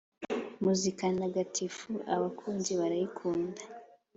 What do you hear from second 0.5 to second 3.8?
muzika ntagatifu abakuze barayikunda